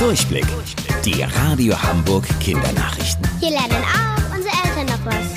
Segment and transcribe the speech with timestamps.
[0.00, 0.46] Durchblick.
[1.04, 3.28] Die Radio Hamburg Kindernachrichten.
[3.38, 5.36] Hier lernen auch unsere Eltern noch was.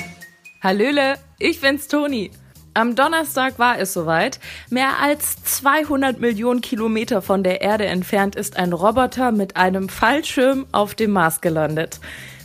[0.62, 2.32] Hallöle, ich bin's Toni.
[2.74, 4.40] Am Donnerstag war es soweit.
[4.70, 10.66] Mehr als 200 Millionen Kilometer von der Erde entfernt ist ein Roboter mit einem Fallschirm
[10.72, 12.00] auf dem Mars gelandet.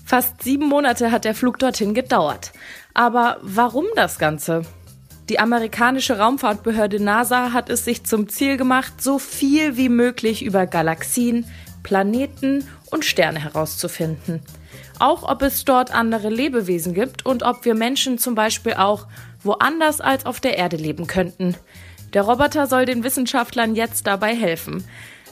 [0.04, 2.50] Fast sieben Monate hat der Flug dorthin gedauert.
[2.94, 4.62] Aber warum das Ganze?
[5.28, 10.66] Die amerikanische Raumfahrtbehörde NASA hat es sich zum Ziel gemacht, so viel wie möglich über
[10.66, 11.44] Galaxien,
[11.88, 14.42] Planeten und Sterne herauszufinden.
[14.98, 19.06] Auch ob es dort andere Lebewesen gibt und ob wir Menschen zum Beispiel auch
[19.42, 21.56] woanders als auf der Erde leben könnten.
[22.12, 24.84] Der Roboter soll den Wissenschaftlern jetzt dabei helfen.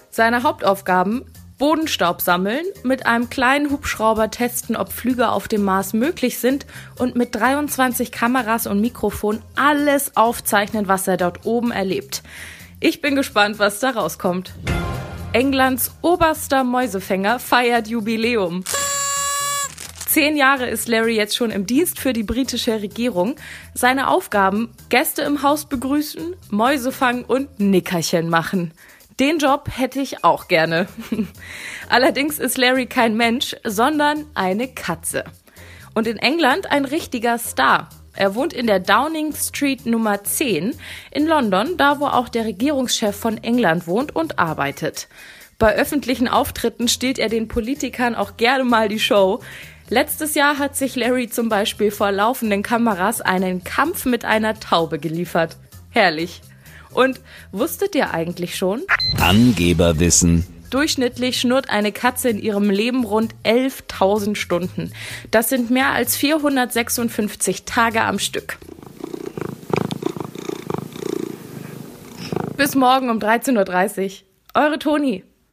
[0.09, 1.27] Seine Hauptaufgaben
[1.59, 6.65] Bodenstaub sammeln, mit einem kleinen Hubschrauber testen, ob Flüge auf dem Mars möglich sind
[6.99, 12.23] und mit 23 Kameras und Mikrofon alles aufzeichnen, was er dort oben erlebt.
[12.81, 14.55] Ich bin gespannt, was da rauskommt.
[15.37, 18.65] Englands oberster Mäusefänger feiert Jubiläum.
[20.07, 23.37] Zehn Jahre ist Larry jetzt schon im Dienst für die britische Regierung.
[23.75, 28.73] Seine Aufgaben: Gäste im Haus begrüßen, Mäuse fangen und Nickerchen machen.
[29.21, 30.87] Den Job hätte ich auch gerne.
[31.91, 35.25] Allerdings ist Larry kein Mensch, sondern eine Katze.
[35.93, 37.91] Und in England ein richtiger Star.
[38.17, 40.75] Er wohnt in der Downing Street Nummer 10
[41.11, 45.09] in London, da wo auch der Regierungschef von England wohnt und arbeitet.
[45.59, 49.41] Bei öffentlichen Auftritten stiehlt er den Politikern auch gerne mal die Show.
[49.89, 54.99] Letztes Jahr hat sich Larry zum Beispiel vor laufenden Kameras einen Kampf mit einer Taube
[54.99, 55.57] geliefert.
[55.91, 56.43] Herrlich.
[56.93, 57.21] Und
[57.53, 58.83] wusstet ihr eigentlich schon?
[59.19, 60.56] Angeberwissen.
[60.71, 64.93] Durchschnittlich schnurrt eine Katze in ihrem Leben rund 11.000 Stunden.
[65.31, 68.59] Das sind mehr als 456 Tage am Stück.
[72.57, 74.63] Bis morgen um 13.30 Uhr.
[74.63, 75.25] Eure Toni.